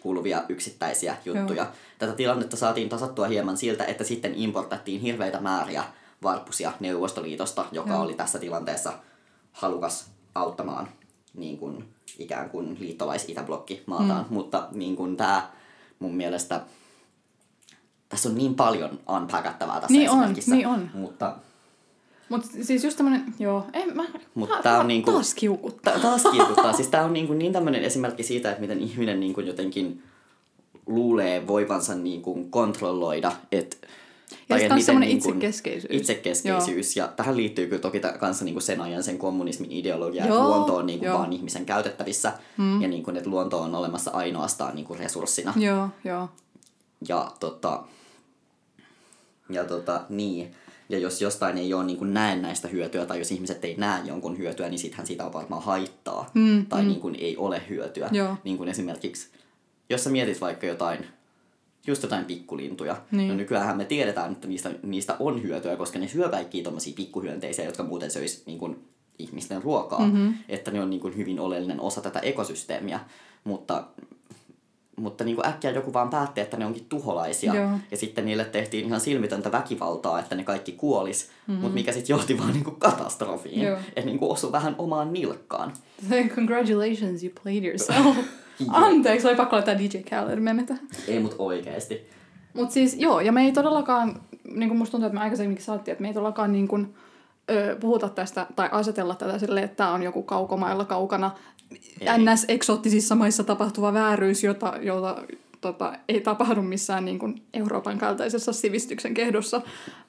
[0.01, 1.63] kuuluvia yksittäisiä juttuja.
[1.63, 1.71] Joo.
[1.99, 5.83] Tätä tilannetta saatiin tasattua hieman siltä, että sitten importattiin hirveitä määriä
[6.23, 8.01] varpusia Neuvostoliitosta, joka Joo.
[8.01, 8.93] oli tässä tilanteessa
[9.51, 10.89] halukas auttamaan
[11.33, 11.85] niin kuin,
[12.19, 14.25] ikään kuin liittolais-itäblokki maataan.
[14.29, 14.33] Mm.
[14.33, 15.49] Mutta niin kuin tämä
[15.99, 16.61] mun mielestä
[18.09, 20.55] tässä on niin paljon unpackattavaa tässä Niin on, esimerkissä.
[20.55, 20.89] niin on.
[20.93, 21.35] Mutta
[22.29, 24.03] Mutta siis just tämmönen, joo, en mä,
[24.35, 25.93] Mut ta- tää on niinku- taas kiukuttaa.
[25.93, 26.73] Ta- taas kiukuttaa.
[26.79, 30.03] siis tää on niin, kuin niin tämmöinen esimerkki siitä, että miten ihminen niin kuin jotenkin
[30.85, 33.31] luulee voivansa niin kuin kontrolloida.
[33.51, 33.77] Et,
[34.31, 36.01] Ja tai sit et taas miten semmonen niin kuin itsekeskeisyys.
[36.01, 36.97] Itsekeskeisyys.
[36.97, 40.47] Ja tähän liittyy kyllä toki kanssa niin kuin sen ajan sen kommunismin ideologia, Joo, että
[40.49, 41.17] luonto on niin kuin joo.
[41.17, 42.33] vaan ihmisen käytettävissä.
[42.57, 42.81] Mm.
[42.81, 45.53] Ja niin kuin, että luonto on olemassa ainoastaan niin kuin resurssina.
[45.57, 46.29] Joo, joo.
[47.07, 47.83] Ja tota,
[49.49, 50.55] ja tota, niin.
[50.89, 54.37] Ja jos jostain ei ole niin kuin näennäistä hyötyä, tai jos ihmiset ei näe jonkun
[54.37, 56.31] hyötyä, niin sittenhän siitä on varmaan haittaa.
[56.33, 58.09] Mm, tai niin kuin ei ole hyötyä.
[58.11, 58.37] Joo.
[58.43, 59.29] Niin kuin esimerkiksi,
[59.89, 61.05] jos sä mietit vaikka jotain,
[61.87, 63.01] just jotain pikkulintuja.
[63.11, 63.27] Niin.
[63.27, 67.65] No nykyään me tiedetään, että niistä, niistä on hyötyä, koska ne syö kaikkia tommosia pikkuhyönteisiä,
[67.65, 68.87] jotka muuten söis niin kuin
[69.19, 70.07] ihmisten ruokaa.
[70.07, 70.33] Mm-hmm.
[70.49, 72.99] Että ne on niin kuin hyvin oleellinen osa tätä ekosysteemiä.
[73.43, 73.83] mutta,
[74.95, 77.55] mutta niin kuin äkkiä joku vaan päätti, että ne onkin tuholaisia.
[77.55, 77.69] Joo.
[77.91, 81.61] Ja sitten niille tehtiin ihan silmitöntä väkivaltaa, että ne kaikki kuolis, mm-hmm.
[81.61, 83.61] mutta mikä sitten johti vaan niin kuin katastrofiin.
[83.61, 83.77] Joo.
[83.87, 85.73] Että niin kuin osui vähän omaan nilkkaan.
[86.35, 88.17] Congratulations, you played yourself.
[88.69, 90.87] Anteeksi, oli pakko laittaa DJ Khaled meme tähän.
[91.07, 92.09] Ei mut oikeesti.
[92.53, 94.21] Mutta siis joo, ja me ei todellakaan,
[94.55, 96.95] niin kuin musta tuntuu, että me aikaisemminkin sanottiin, että me ei todellakaan niin kuin,
[97.51, 101.31] ö, puhuta tästä tai asetella tätä silleen, että tämä on joku kaukomailla kaukana
[102.01, 102.07] Ei.
[102.07, 105.23] NS-eksoottisissa maissa tapahtuva vääryys, jota, jota
[105.61, 109.61] tota, ei tapahdu missään niin kuin Euroopan kaltaisessa sivistyksen kehdossa,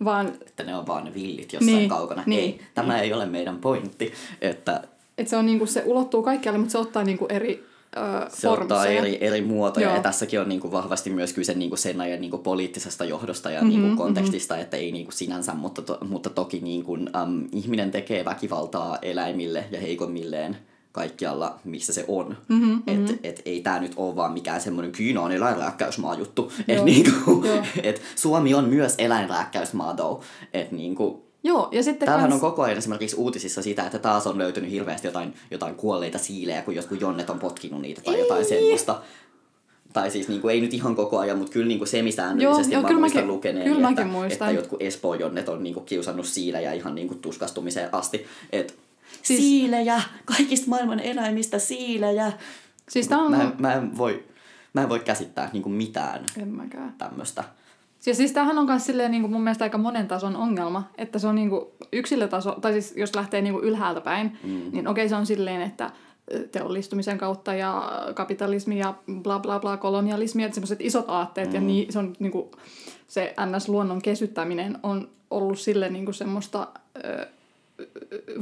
[0.05, 2.23] vaan Että ne on vaan villit jossain Niin, kaukana.
[2.27, 2.41] niin.
[2.41, 4.13] Ei, tämä ei ole meidän pointti.
[4.41, 4.83] Että
[5.19, 8.31] että se, on, niin kuin, se ulottuu kaikkialle, mutta se ottaa niin kuin eri ö,
[8.31, 9.87] se ottaa eri, eri muotoja.
[9.87, 9.97] Joo.
[9.97, 13.81] Ja tässäkin on niinku vahvasti myös kyse niinku sen ajan niinku poliittisesta johdosta ja mm-hmm,
[13.81, 14.63] niinku kontekstista, mm-hmm.
[14.63, 19.81] että ei niinku sinänsä, mutta, to, mutta toki niinku, um, ihminen tekee väkivaltaa eläimille ja
[19.81, 20.57] heikommilleen
[20.97, 22.37] kaikkialla, missä se on.
[22.49, 23.19] Mm-hmm, et, mm-hmm.
[23.23, 26.53] et ei tämä nyt ole vaan mikään semmoinen Kiina on eläinrääkkäysmaa juttu.
[26.69, 27.45] Et Joo, niinku,
[27.83, 30.23] et Suomi on myös eläinrääkkäysmaa though.
[30.53, 34.27] Et niinku, Joo, ja sitten Täällähän kans, on koko ajan esimerkiksi uutisissa sitä, että taas
[34.27, 38.45] on löytynyt hirveästi jotain, jotain kuolleita siilejä, kun jotkut jonnet on potkinut niitä tai jotain
[38.45, 39.01] semmoista.
[39.93, 42.81] Tai siis niin kuin, ei nyt ihan koko ajan, mutta kyllä niin kuin semisäännöllisesti Joo,
[42.83, 44.49] joo, kyllä muistan mäkin- lukeneeni, kyllä että, mäkin muistan.
[44.49, 48.27] että jotkut Espoon jonnet on niin kuin kiusannut siilejä ihan niin kuin tuskastumiseen asti.
[48.53, 48.86] Et,
[49.23, 49.41] Siis-.
[49.41, 50.03] Siilejä!
[50.25, 52.33] Kaikista maailman eläimistä siilejä!
[52.89, 53.31] siis tää on...
[53.31, 54.25] Mä en, mä en voi,
[54.73, 56.25] mä en voi käsittää niin kuin mitään
[56.99, 57.45] tämmöistä.
[58.07, 61.19] Ja siis tämähän on myös silleen niin kuin mun mielestä aika monen tason ongelma, että
[61.19, 64.71] se on niin kuin yksilötaso, tai siis jos lähtee niin kuin ylhäältä päin, mm.
[64.73, 65.91] niin okei se on silleen, että
[66.53, 71.55] teollistumisen kautta ja kapitalismi ja bla bla bla kolonialismi, että semmoiset isot aatteet mm.
[71.55, 72.51] ja niin, se on niin kuin,
[73.09, 76.69] se NS-luonnon kesyttäminen on ollut sille niin kuin semmoista
[77.05, 77.27] ö,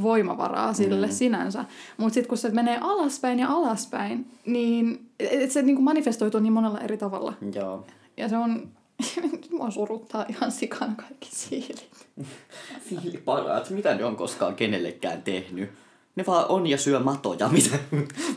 [0.02, 1.12] voimavaraa sille mm.
[1.12, 1.64] sinänsä.
[1.96, 6.52] Mutta sitten kun se menee alaspäin ja alaspäin, niin et se niin kuin manifestoituu niin
[6.52, 7.32] monella eri tavalla.
[7.54, 7.86] Joo.
[8.16, 8.68] Ja se on,
[9.50, 11.88] mua suruttaa ihan sikana kaikki siilit.
[12.88, 15.70] Siiliparat, mitä ne on koskaan kenellekään tehnyt?
[16.16, 17.78] Ne vaan on ja syö matoja, mitä,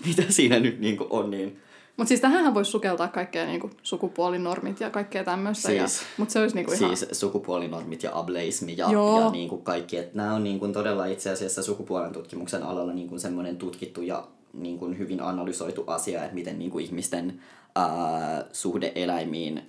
[0.06, 1.60] mitä siinä nyt niinku on, niin
[1.98, 5.68] Mutta siis tähän voisi sukeltaa kaikkea niinku sukupuolinormit ja kaikkea tämmöistä.
[5.68, 6.98] Siis- Mutta se olisi niinku ihan...
[6.98, 9.22] siis sukupuolinormit ja ableismi ja, Joo.
[9.22, 9.98] ja niin kuin kaikki.
[9.98, 14.02] Että nämä on niin kuin todella itse asiassa sukupuolen tutkimuksen alalla niin kuin semmoinen tutkittu
[14.02, 17.42] ja niin kuin hyvin analysoitu asia, että miten niin kuin ihmisten
[17.76, 19.62] ää, suhde eläimiin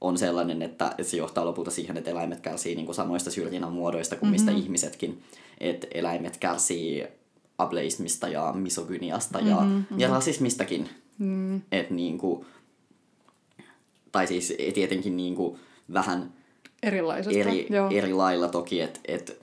[0.00, 4.16] on sellainen, että se johtaa lopulta siihen, että eläimet kärsii niin kuin samoista syrjinnän muodoista
[4.16, 4.62] kuin mistä Mm-hmm.
[4.64, 5.22] ihmisetkin.
[5.60, 7.06] Että eläimet kärsii
[7.62, 10.88] ableismista ja misogyniasta ja, Mm-hmm, ja rasismistakin.
[11.18, 12.46] Mm, Et niin kuin,
[14.12, 15.60] tai siis tietenkin niin kuin
[15.92, 16.32] vähän
[16.82, 17.38] erilaisesta.
[17.38, 17.90] eri, Joo.
[17.90, 19.42] eri lailla toki, että et,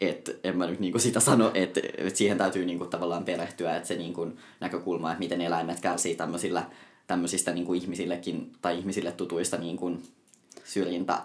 [0.00, 3.88] et, en mä nyt niinku sitä sano, että et siihen täytyy niinku tavallaan perehtyä, että
[3.88, 6.66] se niinku näkökulma, että miten eläimet kärsii tämmöisillä,
[7.06, 9.92] tämmöisistä niinku ihmisillekin tai ihmisille tutuista niinku
[10.64, 11.22] syrjintä.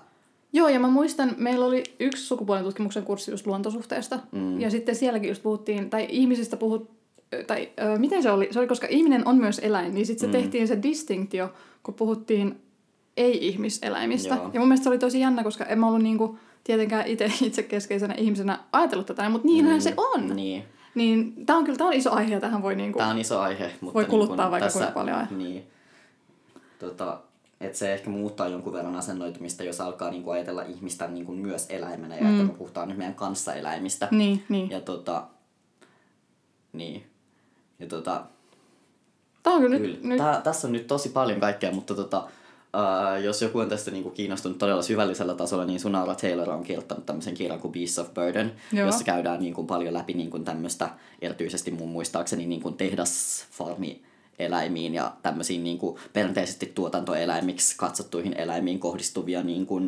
[0.56, 4.20] Joo, ja mä muistan, meillä oli yksi sukupuolen tutkimuksen kurssi just luontosuhteesta.
[4.32, 4.62] Mm.
[4.62, 6.92] Ja sitten sielläkin just puhuttiin, tai ihmisistä puhut,
[7.48, 8.48] tai ö, miten se oli?
[8.52, 10.44] Se oli, koska ihminen on myös eläin, niin sitten se mm.
[10.44, 12.62] tehtiin se distinktio, kun puhuttiin
[13.18, 14.36] ei-ihmiseläimistä.
[14.36, 14.50] Joo.
[14.54, 18.14] Ja mun mielestä se oli tosi jännä, koska en mä ollut niinku, tietenkään itse itsekeskeisenä
[18.14, 19.82] ihmisenä ajatellut tätä, mutta niinhän mm.
[19.82, 20.36] se on.
[20.36, 20.64] Niin.
[20.96, 22.98] Niin tää on kyllä tää on iso aihe ja tähän voi niinku...
[23.00, 25.28] Tämä on iso aihe, mutta Voi kuluttaa niinku vaikka tässä, kuinka paljon.
[25.38, 25.64] Niin.
[26.80, 27.22] Tota,
[27.62, 32.16] että se ehkä muuttaa jonkun verran asennoitumista, jos alkaa niinku ajatella ihmistä niinku myös eläimenä
[32.16, 32.32] ja mm.
[32.32, 34.08] että me puhutaan nyt meidän kanssaeläimistä.
[34.12, 34.70] Niin, niin.
[34.70, 35.24] Ja tota,
[36.74, 37.06] niin.
[37.80, 38.24] Ja tota,
[39.44, 42.28] Tää on kyllä, nyt, nyt Tää, tässä on nyt tosi paljon kaikkea, mutta tota,
[42.76, 47.06] Uh, jos joku on tästä niinku kiinnostunut todella syvällisellä tasolla, niin Sunara Taylor on kirjoittanut
[47.06, 48.86] tämmöisen kirjan kuin Beasts of Burden, Joo.
[48.86, 50.90] jossa käydään niinku paljon läpi niinku tämmöistä,
[51.22, 52.72] erityisesti mun muistaakseni niinku
[54.38, 59.82] tehdasfarmi-eläimiin ja tämmöisiin niinku perinteisesti tuotantoeläimiksi katsottuihin eläimiin kohdistuvia niinku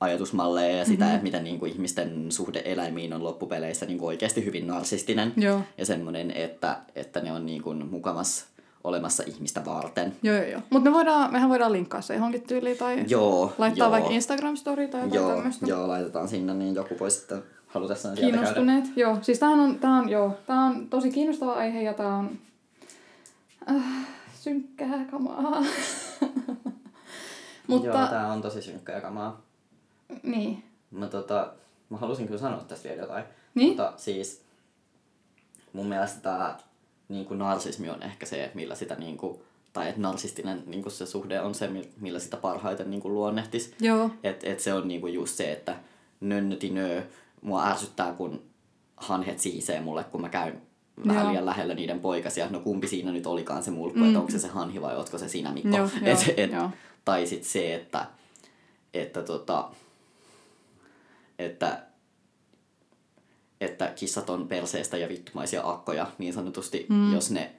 [0.00, 1.14] ajatusmalleja ja sitä, mm-hmm.
[1.14, 5.60] että miten niinku ihmisten suhde eläimiin on loppupeleissä niinku oikeasti hyvin narsistinen Joo.
[5.78, 8.46] ja semmoinen, että, että ne on niinku mukamas
[8.84, 10.16] olemassa ihmistä varten.
[10.22, 10.60] Joo, joo, joo.
[10.70, 13.90] Mutta me voidaan, mehän voidaan linkkaa se johonkin tyyliin tai Joo, laittaa joo.
[13.90, 15.66] vaikka Instagram-story tai jotain Joo, tämmöistä.
[15.66, 18.54] joo, laitetaan sinne, niin joku voi sitten halutessaan sieltä käydä.
[18.54, 18.96] Kiinnostuneet.
[18.96, 22.38] Joo, siis tää on, tää on, joo, tää on tosi kiinnostava aihe ja tää on
[23.70, 25.62] äh, synkkää kamaa.
[27.66, 29.42] Mutta Joo, tää on tosi synkkää kamaa.
[30.22, 30.64] niin.
[30.90, 31.52] Mä, tota,
[31.90, 33.24] mä halusin kyllä sanoa tästä vielä jotain.
[33.54, 33.68] Niin?
[33.68, 34.42] Mutta siis
[35.72, 36.58] mun mielestä tää
[37.08, 39.38] niin kuin narsismi on ehkä se, millä sitä niin kuin,
[39.72, 43.14] tai että narsistinen niin kuin se suhde on se, mi- millä sitä parhaiten niin kuin
[43.14, 43.74] luonnehtis.
[43.80, 44.10] Joo.
[44.22, 45.76] Et, et se on niinku just se, että
[46.20, 47.02] nönnöti nö,
[47.42, 48.42] mua ärsyttää, kun
[48.96, 50.62] hanhet sihisee mulle, kun mä käyn
[51.08, 51.30] vähän Joo.
[51.30, 52.46] liian lähellä niiden poikasia.
[52.50, 54.06] No kumpi siinä nyt olikaan se mulkku, Mm.
[54.06, 55.76] että onko se se hanhi vai ootko se sinä Mikko.
[55.76, 56.70] Joo, et, joo, et, joo.
[57.04, 58.06] tai sitten se, että,
[58.94, 59.68] että, tota,
[61.38, 61.82] että,
[63.60, 67.14] että kissat on perseestä ja vittumaisia akkoja niin sanotusti, mm.
[67.14, 67.50] jos ne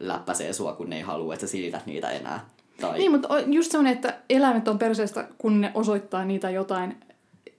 [0.00, 2.46] läppäsee sua, kun ne ei halua, että sä silität niitä enää.
[2.80, 6.96] Tai, Niin, mutta just semmoinen, että eläimet on perseestä, kun ne osoittaa niitä jotain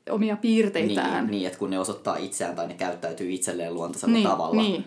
[0.10, 1.24] omia piirteitään.
[1.26, 4.62] niin, niin, että kun ne osoittaa itseään tai ne käyttäytyy itselleen luontaisella niin, tavalla.
[4.62, 4.86] Niin.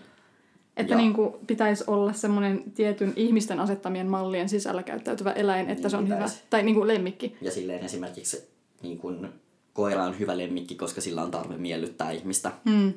[0.77, 5.89] Että niin kuin pitäisi olla semmoinen tietyn ihmisten asettamien mallien sisällä käyttäytyvä eläin, että Niin
[5.91, 6.35] se on pitäisi.
[6.35, 6.45] hyvä.
[6.49, 7.35] Tai niin kuin lemmikki.
[7.41, 8.47] Ja silleen esimerkiksi
[8.81, 9.29] niin kun,
[9.73, 12.51] koira on hyvä lemmikki, koska sillä on tarve miellyttää ihmistä.
[12.65, 12.93] Mm.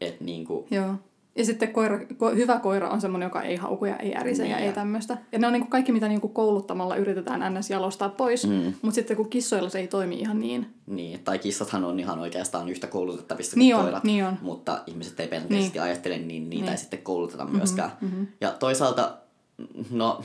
[0.00, 0.94] Et, niin kuin, Joo.
[1.36, 4.50] Ja sitten koira, ko, hyvä koira on semmoinen, joka ei hauku ja ei ärise Niin,
[4.50, 5.18] ja ei ja- tämmöistä.
[5.32, 7.70] Ja ne on niin kuin kaikki, mitä niin kuin kouluttamalla yritetään ns.
[7.70, 8.46] jalostaa pois.
[8.46, 8.72] Mm.
[8.82, 10.66] Mutta sitten kun kissoilla se ei toimi ihan niin.
[10.86, 14.38] niin, tai kissathan on ihan oikeastaan yhtä koulutettavissa Niin kuin on, koirat, niin on.
[14.42, 15.82] mutta ihmiset ei perinteisesti Niin.
[15.82, 16.72] ajattele, niin niitä Niin.
[16.72, 17.90] ei sitten kouluteta myöskään.
[18.00, 18.26] Mm-hmm.
[18.40, 19.16] Ja toisaalta,
[19.90, 20.20] no,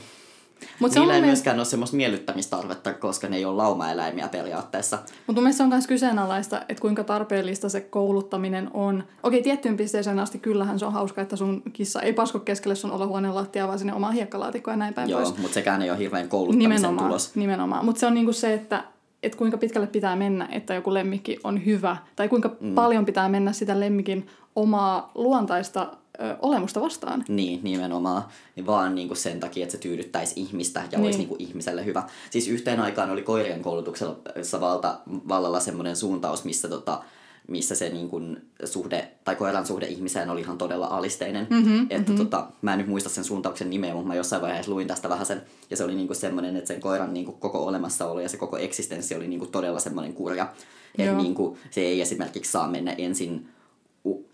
[0.78, 3.56] Mutta se on niillä ei mun mielestä, myöskään ole semmoista miellyttämistarvetta, koska ne ei ole
[3.56, 4.98] laumaeläimiä periaatteessa.
[5.26, 9.04] mut mun mielestä se on myös kyseenalaista, että kuinka tarpeellista se kouluttaminen on.
[9.22, 12.92] Okei, tiettyyn pisteeseen asti kyllähän se on hauska, että sun kissa ei pasko keskelle sun
[12.92, 16.28] olohuoneen lattiaa, vaan sinne omaan hiekkalaatikkoon ja näin päin Joo, mutta sekään ei ole hirveän
[16.28, 17.34] kouluttamisen Nimenomaan, tulos.
[17.34, 17.84] nimenomaan.
[17.84, 18.84] Mutta se on niinku se, että
[19.26, 22.74] et kuinka pitkälle pitää mennä, että joku lemmikki on hyvä, tai kuinka mm.
[22.74, 27.24] paljon pitää mennä sitä lemmikin omaa luontaista ö, olemusta vastaan.
[27.28, 28.22] Niin, nimenomaan.
[28.56, 31.04] Niin vaan niin kuin sen takia, että se tyydyttäisi ihmistä ja Niin.
[31.04, 32.02] olisi niin kuin ihmiselle hyvä.
[32.30, 37.02] Siis yhteen aikaan oli koirien koulutuksessa valta, vallalla semmoinen suuntaus, missä, tota,
[37.48, 41.46] missä se niin kuin suhde, tai koiran suhde ihmiseen oli ihan todella alisteinen.
[41.50, 42.16] Mm-hmm, että mm-hmm.
[42.16, 45.26] Tota, mä en nyt muista sen suuntauksen nimeä, mutta mä jossain vaiheessa luin tästä vähän
[45.26, 45.42] sen.
[45.70, 48.36] Ja se oli niin kuin semmoinen, että sen koiran niin kuin koko olemassaolo ja se
[48.36, 50.52] koko eksistenssi oli niin kuin todella semmoinen kurja.
[50.98, 53.48] Että niin kuin, se ei esimerkiksi saa mennä ensin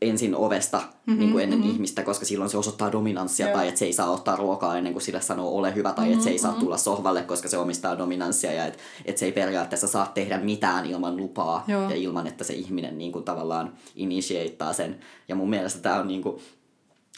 [0.02, 1.72] ensin ovesta mm-hmm, niin kuin ennen mm-hmm.
[1.72, 3.56] ihmistä, koska silloin se osoittaa dominanssia Joo.
[3.56, 6.12] tai että se ei saa ottaa ruokaa ennen kuin sille sanoo ole hyvä tai mm-hmm,
[6.12, 9.32] että se ei saa tulla sohvalle, koska se omistaa dominanssia ja että että se ei
[9.32, 11.90] periaatteessa saa tehdä mitään ilman lupaa Joo.
[11.90, 14.98] ja ilman, että se ihminen niin kuin tavallaan initieittaa sen.
[15.28, 16.40] Ja mun mielestä tämä on niin kuin,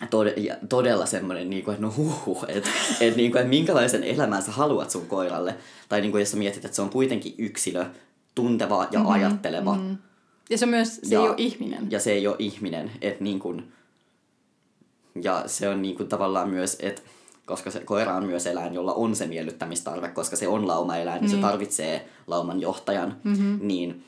[0.02, 3.50] tod- ja todella semmoinen, niin kuin, että no huh, huh että et, niin kuin, että
[3.50, 5.56] minkälaisen elämän sä haluat sun koiralle.
[5.88, 7.86] Tai niin kuin, jos sä mietit, että se on kuitenkin yksilö,
[8.34, 9.74] tunteva ja mm-hmm, ajatteleva.
[9.74, 9.96] Mm-hmm.
[10.50, 11.90] Ja se myös, se Ja- ei ole ihminen.
[11.90, 13.72] Ja se ei ole ihminen, että niin kuin,
[15.22, 17.02] ja se on niin kuin tavallaan myös, että
[17.46, 21.30] koska se koira on myös eläin, jolla on se miellyttämistarve, koska se on laumaeläin, niin,
[21.30, 21.40] Niin.
[21.40, 23.58] se tarvitsee lauman johtajan, mm-hmm.
[23.62, 24.04] niin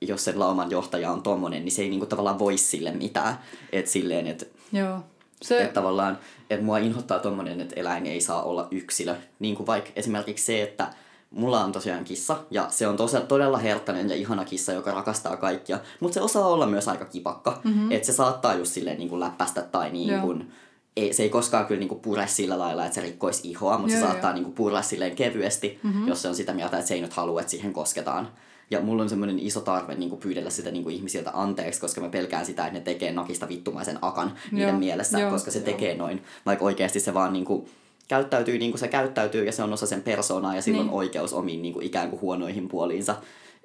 [0.00, 3.38] jos se lauman johtaja on tommonen, niin se ei niinku tavallaan voi sille mitään.
[3.72, 5.00] Et silleen, että Joo.
[5.42, 6.18] Se, et tavallaan,
[6.50, 9.14] että mua inhottaa tommonen, että eläin ei saa olla yksilö.
[9.38, 10.94] Niin kuin vaikka esimerkiksi se, että
[11.32, 15.36] mulla on tosiaan kissa, ja se on tosi, todella herttainen ja ihana kissa, joka rakastaa
[15.36, 17.60] kaikkia, mutta se osaa olla myös aika kipakka.
[17.64, 17.92] Mm-hmm.
[17.92, 20.20] Että se saattaa just silleen niin kuin läppästä tai niin Joo.
[20.20, 20.52] kuin,
[20.96, 23.98] ei, se ei koskaan kyllä niinku pure sillä lailla, että se rikkoisi ihoa, mutta se
[23.98, 24.34] Joo, saattaa joo.
[24.34, 26.08] niinku purra silleen kevyesti, mm-hmm.
[26.08, 28.28] jos se on sitä mieltä, että se ei nyt halua, että siihen kosketaan.
[28.70, 32.46] Ja mulla on semmoinen iso tarve niinku pyydellä sitä niinku ihmisiltä anteeksi, koska mä pelkään
[32.46, 35.64] sitä, että ne tekee nakista vittumaisen akan niiden Joo, mielessä, joo, koska se joo.
[35.64, 36.22] tekee noin.
[36.46, 37.68] Vaikka oikeasti se vaan niinku
[38.12, 40.94] käyttäytyy niin kuin se käyttäytyy ja se on osa sen persoonaa ja sillä on Niin.
[40.94, 43.16] oikeus omiin niinku ikään kuin huonoihin puoliinsa.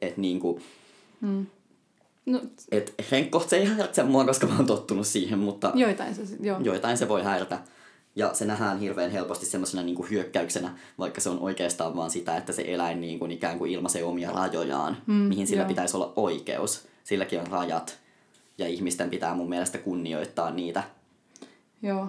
[0.02, 0.60] Että niinku,
[2.26, 6.22] no, et henkkoht se ei häiritse mua, koska mä oon tottunut siihen, mutta joitain se
[6.40, 6.60] joo.
[6.60, 7.60] joitain se voi häiritä.
[8.16, 12.54] Ja se nähdään hirveän helposti semmoisena niinku hyökkäyksenä, vaikka se on oikeastaan vaan sitä, että
[12.54, 15.68] se eläin niinku ikään kuin ilmaisee omia rajojaan, mm, mihin sillä joo.
[15.68, 16.88] pitäisi olla oikeus.
[17.04, 18.00] Silläkin on rajat.
[18.58, 20.84] Ja ihmisten pitää mun mielestä kunnioittaa niitä.
[21.82, 22.08] Joo.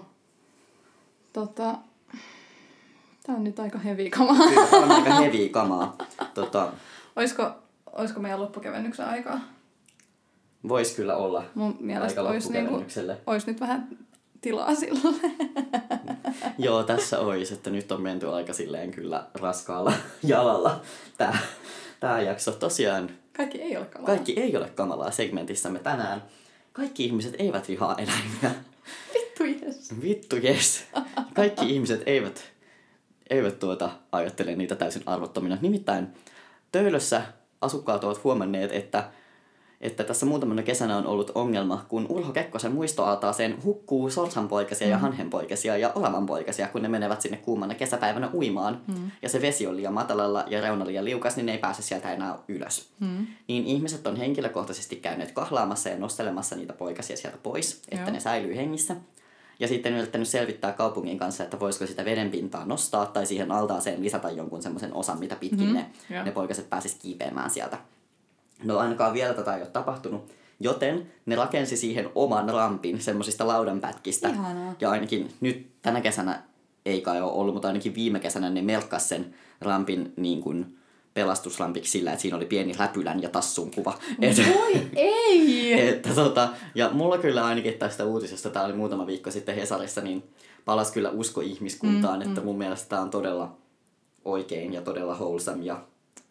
[1.32, 1.78] Tota,
[3.28, 4.48] tää on nyt aika heavy kamaa.
[4.48, 5.96] Kyllä, tämä on aika heavy kamaa.
[6.34, 6.72] Tota,
[7.16, 7.50] olisiko,
[7.92, 9.40] olisiko meidän loppukevennyksen aikaa?
[10.68, 12.84] Voisi kyllä olla Mun mielestä aika olisi, niinku,
[13.26, 13.88] olisi nyt vähän
[14.40, 15.00] tilaa sille.
[16.58, 20.80] Joo, tässä olisi, että nyt on menty aika silleen kyllä raskaalla jalalla
[21.18, 21.38] tää,
[22.00, 22.52] tää jakso.
[22.52, 24.06] Tosiaan Kaikki ei ole kamaa.
[24.06, 26.22] kaikki ei ole kamalaa segmentissämme tänään.
[26.72, 28.62] Kaikki ihmiset eivät vihaa eläimiä.
[29.14, 30.02] Vittu jes.
[30.02, 30.84] Vittu jes.
[31.34, 32.52] Kaikki ihmiset eivät,
[33.30, 35.58] eivät tuota, ajattele niitä täysin arvottomina.
[35.60, 36.08] Nimittäin
[36.72, 37.22] Töölössä
[37.60, 39.10] asukkaat ovat huomanneet, että
[39.80, 44.90] että tässä muutamana kesänä on ollut ongelma, kun Urho Kekkosen muistoaltaaseen hukkuu sorsanpoikasia mm.
[44.90, 48.80] ja hanhenpoikasia ja oravanpoikasia, kun ne menevät sinne kuumana kesäpäivänä uimaan.
[48.86, 49.10] Mm.
[49.22, 52.12] Ja se vesi on liian matalalla ja reuna liian liukas, niin ne ei pääse sieltä
[52.12, 52.88] enää ylös.
[53.00, 53.26] Mm.
[53.48, 58.12] Niin ihmiset on henkilökohtaisesti käyneet kahlaamassa ja nostelemassa niitä poikasia sieltä pois, että Joo.
[58.12, 58.96] ne säilyy hengissä.
[59.58, 64.30] Ja sitten yrittänyt selvittää kaupungin kanssa, että voisiko sitä vedenpintaa nostaa tai siihen altaaseen lisätä
[64.30, 65.74] jonkun semmoisen osan, mitä pitkin mm-hmm.
[65.74, 66.24] ne, Joo.
[66.24, 67.78] ne poikaset pääsis kiipeämään sieltä.
[68.64, 70.32] No ainakaan vielä tätä ei ole tapahtunut.
[70.60, 74.28] Joten ne rakensi siihen oman rampin semmoisista laudanpätkistä.
[74.28, 74.74] Ihanaa.
[74.80, 76.42] Ja ainakin nyt tänä kesänä
[76.86, 80.77] ei kai ole ollut, mutta ainakin viime kesänä ne melkkas sen rampin niin kuin
[81.18, 83.98] pelastusrampiksi sillä, että siinä oli pieni räpylän ja tassun kuva.
[84.20, 85.72] Et, Voi ei!
[85.88, 90.22] että, tota, ja mulla kyllä ainakin tästä uutisesta, tämä oli muutama viikko sitten Hesarissa, niin
[90.64, 93.56] palas kyllä usko ihmiskuntaan, mm, että mun mielestä tämä on todella
[94.24, 95.82] oikein ja todella wholesome ja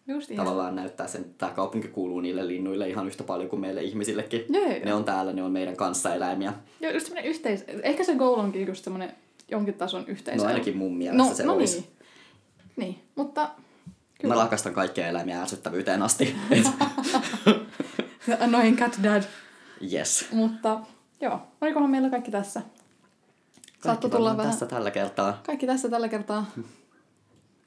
[0.07, 0.45] Just ihan.
[0.45, 4.45] tavallaan näyttää sen, että tämä kaupunki kuuluu niille linnuille ihan yhtä paljon kuin meille ihmisillekin.
[4.49, 4.85] Joo, joo.
[4.85, 6.53] Ne on täällä, ne on meidän kanssaeläimiä.
[6.81, 7.63] Joo, just semmoinen yhteis...
[7.83, 9.11] Ehkä se goal onkin just semmoinen
[9.51, 10.43] jonkin tason yhteisö.
[10.43, 11.77] No ainakin mun mielestä no, se no olisi.
[11.77, 11.87] Niin.
[12.75, 13.49] niin, mutta
[14.23, 16.35] Mä rakastan kaikkia eläimiä ärsyttävyyteen asti.
[18.43, 19.23] Annoying cat dad.
[19.93, 20.27] yes.
[20.31, 20.79] Mutta
[21.21, 22.61] joo, olikohan meillä kaikki tässä?
[23.79, 24.51] Kaikki tulla vähän...
[24.51, 25.41] tässä tällä kertaa.
[25.45, 26.45] Kaikki tässä tällä kertaa.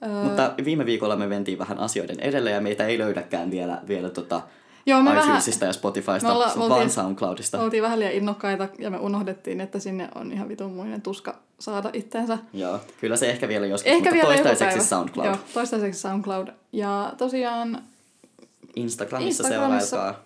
[0.02, 4.10] öö, Mutta viime viikolla me mentiin vähän asioiden edelle ja meitä ei löydäkään vielä, vielä
[4.10, 4.42] tota
[4.86, 7.60] Joo, me vähän- iTunesista ja Spotifysta, Me olla- vaan oltiin- SoundCloudista.
[7.60, 12.38] oltiin vähän liian innokkaita ja me unohdettiin, että sinne on ihan vitunmuinen tuska saada itsensä.
[12.52, 14.84] Joo, kyllä se ehkä vielä joskus, Ehkä mutta vielä toistaiseksi päivä.
[14.88, 15.26] SoundCloud.
[15.26, 16.48] Joo, toistaiseksi SoundCloud.
[16.72, 17.82] Ja tosiaan,
[18.76, 19.88] Instagramissa, Instagramissa.
[19.96, 20.24] seurailkaa.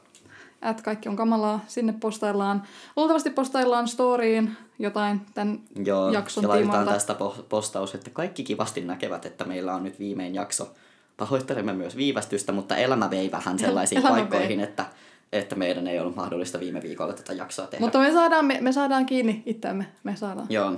[0.62, 2.62] at kaikki on kamalaa, sinne postaillaan.
[2.96, 6.92] Luultavasti postaillaan storyin jotain tämän Joo, jakson ja laitetaan tiimoilta.
[6.92, 10.70] tästä po- postaus, että kaikki kivasti näkevät, että meillä on nyt viimein jakso.
[11.16, 14.86] Pahoittelemme myös viivästystä, mutta elämä vei vähän sellaisiin Elämä paikkoihin, että,
[15.32, 17.84] että meidän ei ollut mahdollista viime viikolla tätä jaksoa tehdä.
[17.84, 19.86] Mutta me saadaan, me, me saadaan kiinni itseämme.
[20.04, 20.46] Me saadaan.
[20.50, 20.72] Joo,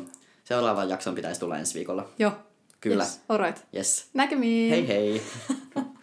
[0.45, 2.09] seuraavan jakson pitäisi tulla ensi viikolla.
[2.19, 2.33] Joo.
[2.81, 3.03] Kyllä.
[3.03, 3.21] Yes.
[3.29, 3.59] Alright.
[3.75, 4.09] Yes.
[4.15, 4.71] Näkemiin.
[4.71, 5.23] Hei hei!